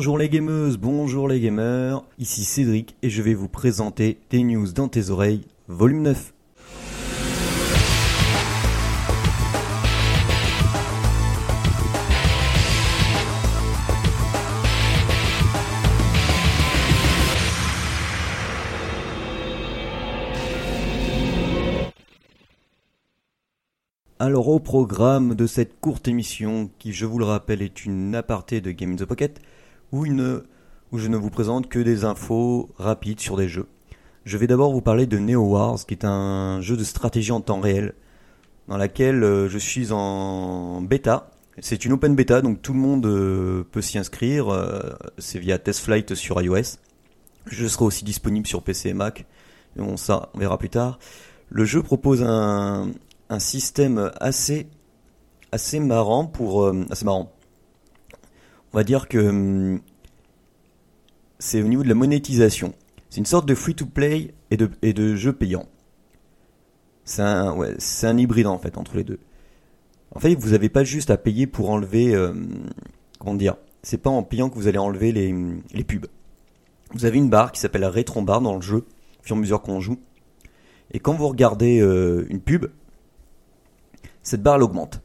[0.00, 4.72] Bonjour les gameuses, bonjour les gamers, ici Cédric et je vais vous présenter des news
[4.72, 6.32] dans tes oreilles, volume 9.
[24.18, 28.62] Alors au programme de cette courte émission, qui je vous le rappelle est une aparté
[28.62, 29.42] de Game the Pocket,
[29.92, 33.66] où, je ne vous présente que des infos rapides sur des jeux.
[34.24, 37.40] Je vais d'abord vous parler de Neo Wars, qui est un jeu de stratégie en
[37.40, 37.94] temps réel,
[38.68, 41.30] dans laquelle euh, je suis en bêta.
[41.58, 44.48] C'est une open bêta, donc tout le monde euh, peut s'y inscrire.
[44.48, 44.80] euh,
[45.18, 46.76] C'est via TestFlight sur iOS.
[47.46, 49.26] Je serai aussi disponible sur PC et Mac.
[49.74, 50.98] Mais bon, ça, on verra plus tard.
[51.48, 52.90] Le jeu propose un,
[53.28, 54.68] un système assez
[55.52, 57.32] assez marrant pour assez marrant.
[58.72, 59.80] On va dire que hum,
[61.38, 62.74] c'est au niveau de la monétisation.
[63.08, 65.66] C'est une sorte de free to play et de jeu payant.
[67.04, 69.18] C'est un hybride en fait entre les deux.
[70.14, 72.32] En fait, vous n'avez pas juste à payer pour enlever euh,
[73.18, 75.34] comment dire, c'est pas en payant que vous allez enlever les
[75.72, 76.06] les pubs.
[76.92, 78.78] Vous avez une barre qui s'appelle la rétron bar dans le jeu,
[79.20, 79.98] au fur et à mesure qu'on joue.
[80.92, 82.66] Et quand vous regardez euh, une pub,
[84.22, 85.00] cette barre elle augmente.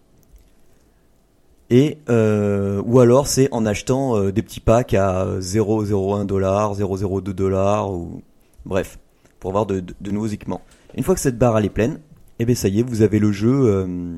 [1.69, 7.31] Et euh, ou alors c'est en achetant euh, des petits packs à 0,01 dollar, 0,02
[7.31, 8.21] dollars ou
[8.65, 8.99] bref
[9.39, 10.61] pour avoir de, nouveaux équipements.
[10.95, 11.99] Une fois que cette barre elle est pleine,
[12.39, 14.17] et bien ça y est, vous avez le jeu, euh,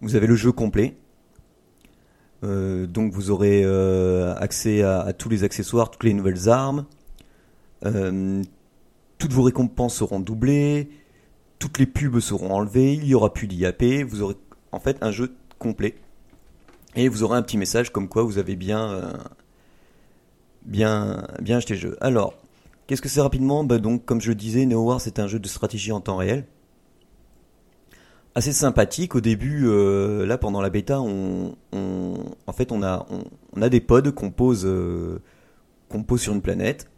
[0.00, 0.96] vous avez le jeu complet.
[2.42, 3.64] Donc vous aurez
[4.38, 6.86] accès à, à tous les accessoires, toutes les nouvelles armes.
[7.82, 10.88] Toutes vos récompenses seront doublées
[11.58, 14.36] toutes les pubs seront enlevées, il y aura plus d'IAP, vous aurez
[14.72, 15.96] en fait un jeu complet.
[16.94, 19.12] Et vous aurez un petit message comme quoi vous avez bien euh,
[20.64, 21.96] bien bien acheté le jeu.
[22.00, 22.34] Alors,
[22.86, 23.64] qu'est-ce que c'est rapidement?
[23.64, 26.46] Bah comme je le disais, Neo War c'est un jeu de stratégie en temps réel.
[28.34, 33.06] Assez sympathique au début euh, là pendant la bêta, on, en fait on a
[33.70, 35.18] des pods qu'on euh,
[35.88, 36.90] qu'on pose sur une planète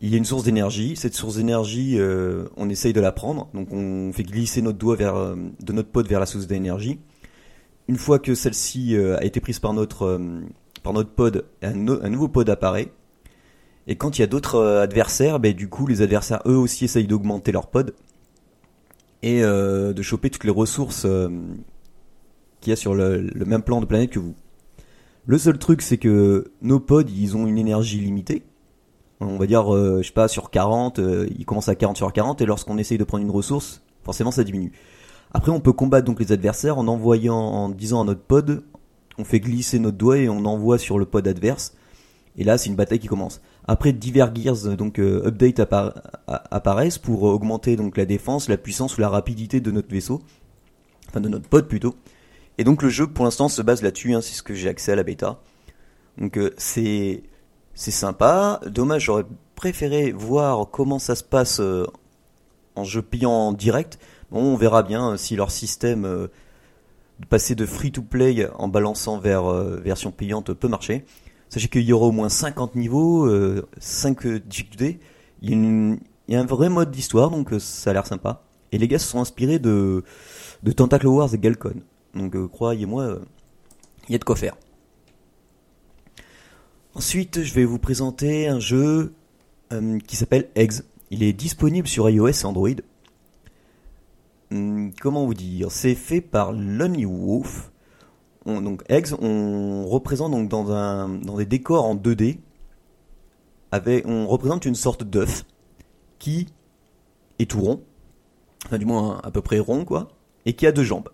[0.00, 0.96] il y a une source d'énergie.
[0.96, 3.48] Cette source d'énergie, euh, on essaye de la prendre.
[3.54, 7.00] Donc on fait glisser notre doigt vers, euh, de notre pod vers la source d'énergie.
[7.88, 10.40] Une fois que celle-ci euh, a été prise par notre, euh,
[10.82, 12.92] par notre pod, un, no- un nouveau pod apparaît.
[13.86, 16.84] Et quand il y a d'autres euh, adversaires, ben, du coup les adversaires eux aussi
[16.84, 17.94] essayent d'augmenter leur pod
[19.22, 21.06] et de choper toutes les ressources
[22.62, 24.34] qu'il y a sur le même plan de planète que vous.
[25.26, 28.44] Le seul truc c'est que nos pods ils ont une énergie limitée
[29.20, 32.12] on va dire, euh, je sais pas, sur 40, euh, il commence à 40 sur
[32.12, 34.72] 40, et lorsqu'on essaye de prendre une ressource, forcément ça diminue.
[35.32, 38.62] Après, on peut combattre donc les adversaires en envoyant, en disant à notre pod,
[39.18, 41.74] on fait glisser notre doigt et on envoie sur le pod adverse,
[42.38, 43.40] et là c'est une bataille qui commence.
[43.66, 45.60] Après, divers gears, donc euh, update
[46.26, 50.22] apparaissent pour augmenter donc la défense, la puissance ou la rapidité de notre vaisseau,
[51.08, 51.94] enfin de notre pod plutôt.
[52.56, 54.92] Et donc le jeu pour l'instant se base là-dessus, hein, c'est ce que j'ai accès
[54.92, 55.40] à la bêta.
[56.18, 57.22] Donc c'est
[57.80, 58.60] c'est sympa.
[58.66, 59.24] Dommage, j'aurais
[59.54, 61.86] préféré voir comment ça se passe euh,
[62.76, 63.98] en jeu payant en direct.
[64.30, 66.26] Bon, on verra bien euh, si leur système euh,
[67.20, 71.06] de passer de free to play en balançant vers version payante peut marcher.
[71.48, 75.00] Sachez qu'il y aura au moins 50 niveaux, euh, 5 difficultés.
[75.40, 75.56] Il y, a
[76.28, 78.42] il y a un vrai mode d'histoire, donc ça a l'air sympa.
[78.72, 80.04] Et les gars se sont inspirés de,
[80.62, 81.80] de Tentacle Wars et Galcon.
[82.14, 83.20] Donc croyez-moi,
[84.08, 84.54] il y a de quoi faire.
[86.94, 89.14] Ensuite, je vais vous présenter un jeu
[89.72, 90.82] euh, qui s'appelle Eggs.
[91.10, 92.68] Il est disponible sur iOS et Android.
[94.50, 95.70] Hum, comment vous dire?
[95.70, 97.70] C'est fait par Lonely Wolf.
[98.46, 102.38] On- donc Eggs, on représente donc dans des décors en 2D.
[103.72, 105.44] Avec, on représente une sorte d'œuf
[106.18, 106.46] qui
[107.38, 107.82] est tout rond,
[108.66, 110.08] enfin du moins à peu près rond quoi,
[110.44, 111.08] et qui a deux jambes.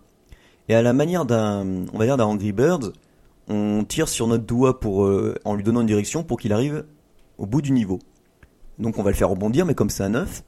[0.67, 2.93] Et à la manière d'un, on va dire d'un Angry Birds,
[3.47, 6.85] on tire sur notre doigt pour, euh, en lui donnant une direction pour qu'il arrive
[7.37, 7.99] au bout du niveau.
[8.79, 10.43] Donc on va le faire rebondir, mais comme c'est un œuf,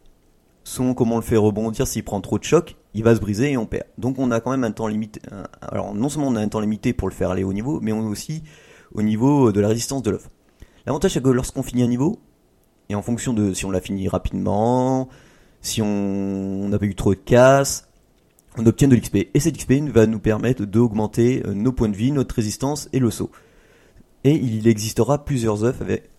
[0.63, 3.51] selon comment on le fait rebondir, s'il prend trop de choc, il va se briser
[3.51, 3.85] et on perd.
[3.97, 5.21] Donc on a quand même un temps limité.
[5.62, 7.91] Alors non seulement on a un temps limité pour le faire aller au niveau, mais
[7.91, 8.44] on est aussi
[8.94, 10.29] au niveau de la résistance de l'œuf.
[10.85, 12.19] L'avantage c'est que lorsqu'on finit un niveau,
[12.89, 15.09] et en fonction de si on l'a fini rapidement,
[15.62, 17.88] si on n'a pas eu trop de casse,
[18.57, 19.27] on obtient de l'XP.
[19.33, 22.99] Et cet XP va nous permettre d'augmenter euh, nos points de vie, notre résistance et
[22.99, 23.31] le saut.
[24.23, 26.09] Et il existera plusieurs œufs avec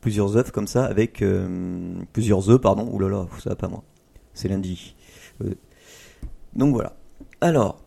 [0.00, 2.98] plusieurs œufs comme ça avec euh, plusieurs œufs pardon.
[2.98, 3.82] Là, ça va pas moi.
[4.34, 4.94] C'est lundi.
[5.42, 5.54] Euh,
[6.54, 6.96] donc voilà.
[7.40, 7.82] Alors,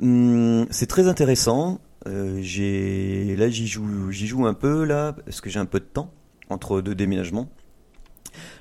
[0.00, 1.80] hum, c'est très intéressant.
[2.06, 6.12] là j'y joue, j'y joue un peu là parce que j'ai un peu de temps
[6.48, 7.48] entre deux déménagements.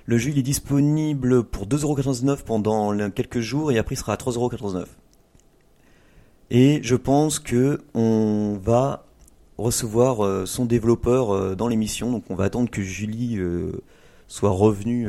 [0.09, 4.87] Le jeu est disponible pour 2,99€ pendant quelques jours et après il sera à 3,99€.
[6.49, 9.05] Et je pense que on va
[9.59, 13.83] recevoir euh, son développeur euh, dans l'émission, donc on va attendre que Julie euh,
[14.27, 15.07] soit revenue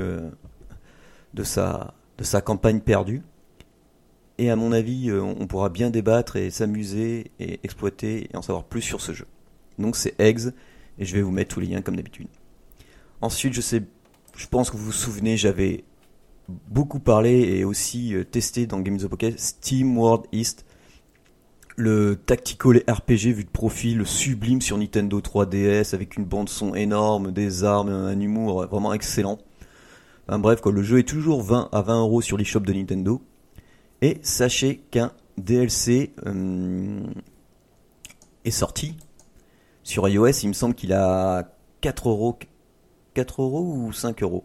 [1.32, 3.22] de sa de sa campagne perdue.
[4.36, 8.64] Et à mon avis, on pourra bien débattre et s'amuser et exploiter et en savoir
[8.64, 9.26] plus sur ce jeu.
[9.78, 10.52] Donc c'est Eggs
[10.98, 12.28] et je vais vous mettre tous les liens comme d'habitude.
[13.22, 13.82] Ensuite, je sais
[14.40, 15.84] je pense que vous vous souvenez, j'avais
[16.48, 20.64] beaucoup parlé et aussi euh, testé dans Games of Pocket Steam World East,
[21.76, 27.32] le tactical RPG vu de profil sublime sur Nintendo 3DS avec une bande son énorme,
[27.32, 29.38] des armes, un humour vraiment excellent.
[30.26, 33.20] bref, le jeu est toujours 20 à 20 euros sur l'eShop de Nintendo.
[34.00, 37.02] Et sachez qu'un DLC euh,
[38.46, 38.96] est sorti
[39.82, 40.30] sur iOS.
[40.42, 41.52] Il me semble qu'il a
[41.82, 42.38] 4 euros
[43.14, 44.44] 4 euros ou 5 euros.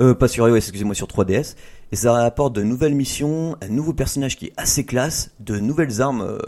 [0.00, 1.54] Euh, pas sur iOS, excusez-moi, sur 3DS.
[1.92, 6.00] Et ça apporte de nouvelles missions, un nouveau personnage qui est assez classe, de nouvelles
[6.00, 6.38] armes, euh,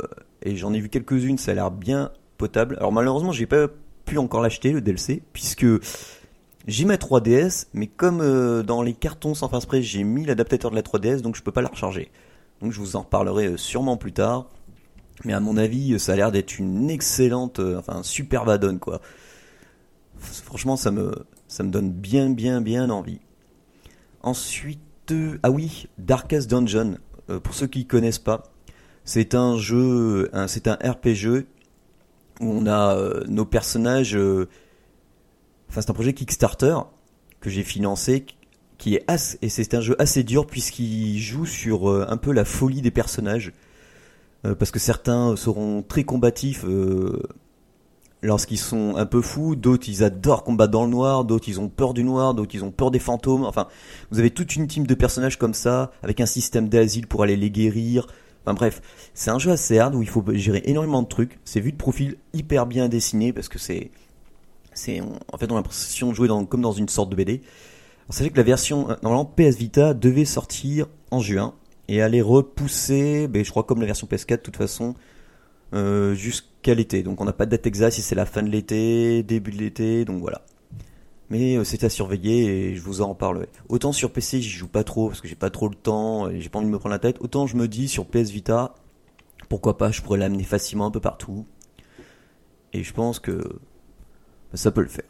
[0.43, 2.77] et j'en ai vu quelques-unes, ça a l'air bien potable.
[2.79, 3.69] Alors malheureusement, j'ai pas
[4.07, 5.67] pu encore l'acheter, le DLC, puisque
[6.67, 10.71] j'ai ma 3DS, mais comme euh, dans les cartons sans face près, j'ai mis l'adaptateur
[10.71, 12.11] de la 3DS, donc je peux pas la recharger.
[12.63, 14.49] Donc je vous en reparlerai euh, sûrement plus tard.
[15.25, 19.01] Mais à mon avis, ça a l'air d'être une excellente, enfin, super vadone, quoi.
[20.25, 21.13] Franchement, ça me,
[21.49, 23.21] ça me donne bien, bien, bien envie.
[24.23, 24.81] Ensuite,
[25.13, 26.99] euh, ah oui, Darkest Dungeon.
[27.31, 28.43] Euh, pour ceux qui ne connaissent pas,
[29.05, 31.47] c'est un jeu, c'est un RPG
[32.41, 34.17] où on a euh, nos personnages.
[35.69, 36.77] Enfin, c'est un projet Kickstarter
[37.41, 38.27] que j'ai financé,
[38.79, 42.45] qui est assez, et c'est un jeu assez dur puisqu'il joue sur un peu la
[42.45, 43.53] folie des personnages,
[44.43, 46.65] parce que certains seront très combatifs
[48.25, 51.69] lorsqu'ils sont un peu fous, d'autres ils adorent combattre dans le noir, d'autres ils ont
[51.69, 53.45] peur du noir, d'autres ils ont peur des fantômes.
[53.45, 53.69] Enfin,
[54.11, 57.37] vous avez toute une team de personnages comme ça, avec un système d'asile pour aller
[57.37, 58.07] les guérir.
[58.45, 58.83] Enfin bref,
[59.15, 61.39] c'est un jeu assez hard où il faut gérer énormément de trucs.
[61.45, 63.91] C'est vu de profil hyper bien dessiné parce que c'est,
[64.73, 67.43] c'est, en fait on a l'impression de jouer comme dans une sorte de BD.
[68.07, 71.55] Alors, sachez que la version euh, normalement PS Vita devait sortir en juin
[71.89, 74.95] et aller repousser, ben, je crois comme la version PS4 de toute façon,
[75.75, 77.03] euh, jusqu'à l'été.
[77.03, 79.59] Donc on n'a pas de date exacte si c'est la fin de l'été, début de
[79.59, 80.43] l'été, donc voilà.
[81.31, 83.49] Mais euh, c'est à surveiller et je vous en parlerai.
[83.69, 86.41] Autant sur PC j'y joue pas trop parce que j'ai pas trop le temps et
[86.41, 87.17] j'ai pas envie de me prendre la tête.
[87.21, 88.75] Autant je me dis sur PS Vita,
[89.49, 91.45] pourquoi pas, je pourrais l'amener facilement un peu partout.
[92.73, 93.43] Et je pense que
[94.53, 95.05] ça peut le faire.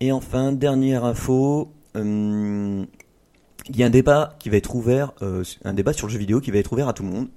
[0.00, 2.84] Et enfin, dernière info, euh,
[3.68, 5.12] il y a un débat qui va être ouvert,
[5.64, 7.28] un débat sur le jeu vidéo qui va être ouvert à tout le monde.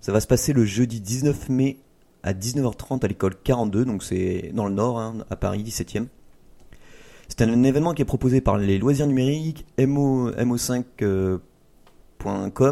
[0.00, 1.78] Ça va se passer le jeudi 19 mai
[2.22, 6.06] à 19h30 à l'école 42, donc c'est dans le nord, hein, à Paris 17e.
[7.28, 11.40] C'est un, événement qui est proposé par les loisirs numériques, MO, 5com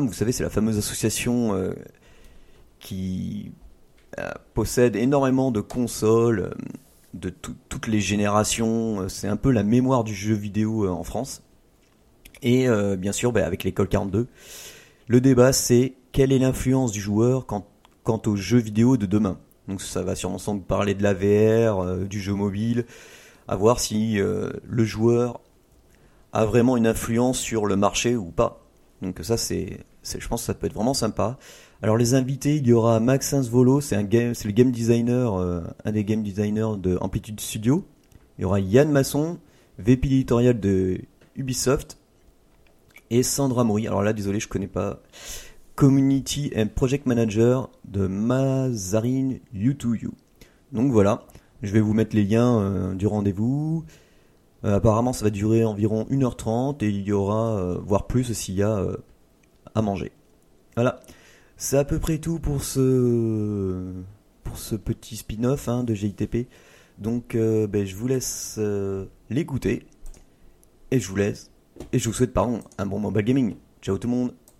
[0.06, 1.72] vous savez, c'est la fameuse association euh,
[2.80, 3.52] qui
[4.18, 6.50] euh, possède énormément de consoles euh,
[7.14, 7.30] de
[7.68, 9.08] toutes les générations.
[9.08, 11.42] C'est un peu la mémoire du jeu vidéo en France.
[12.42, 12.66] Et
[12.98, 14.26] bien sûr, bah, avec l'école 42,
[15.06, 17.66] le débat c'est quelle est l'influence du joueur quant,
[18.04, 19.36] quant aux jeux vidéo de demain?
[19.66, 22.86] Donc ça va sûrement ensemble parler de la VR, euh, du jeu mobile,
[23.48, 25.40] à voir si euh, le joueur
[26.32, 28.64] a vraiment une influence sur le marché ou pas.
[29.02, 31.36] Donc ça c'est, je pense que ça peut être vraiment sympa.
[31.82, 36.04] Alors les invités, il y aura Maxence Volo, c'est le game designer, euh, un des
[36.04, 37.84] game designers de Amplitude Studio.
[38.38, 39.40] Il y aura Yann Masson,
[39.80, 41.00] VP éditorial de
[41.34, 41.98] Ubisoft,
[43.10, 43.88] et Sandra Moury.
[43.88, 45.00] Alors là, désolé, je connais pas.
[45.76, 50.10] Community and Project Manager de Mazarine U2U.
[50.72, 51.26] Donc voilà,
[51.62, 53.84] je vais vous mettre les liens euh, du rendez-vous.
[54.64, 58.54] Euh, apparemment, ça va durer environ 1h30 et il y aura, euh, voire plus s'il
[58.54, 58.86] y a
[59.74, 60.12] à manger.
[60.76, 61.00] Voilà,
[61.56, 63.92] c'est à peu près tout pour ce,
[64.44, 66.48] pour ce petit spin-off hein, de GITP.
[66.98, 68.60] Donc ben, je vous laisse
[69.28, 69.86] l'écouter
[70.92, 71.50] et je vous laisse
[71.92, 73.56] et je vous souhaite pardon un bon mobile gaming.
[73.82, 74.34] Ciao tout le monde